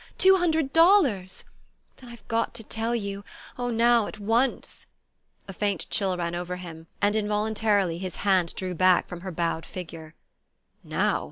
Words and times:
Two 0.17 0.37
hundred 0.37 0.73
dollars? 0.73 1.43
Then 1.97 2.09
I've 2.09 2.27
got 2.27 2.55
to 2.55 2.63
tell 2.63 2.95
you 2.95 3.23
oh 3.55 3.69
now, 3.69 4.07
at 4.07 4.17
once!" 4.17 4.87
A 5.47 5.53
faint 5.53 5.85
chill 5.91 6.17
ran 6.17 6.33
over 6.33 6.55
him, 6.55 6.87
and 7.03 7.15
involuntarily 7.15 7.99
his 7.99 8.15
hand 8.25 8.55
drew 8.55 8.73
back 8.73 9.07
from 9.07 9.21
her 9.21 9.31
bowed 9.31 9.63
figure. 9.63 10.15
"Now? 10.83 11.19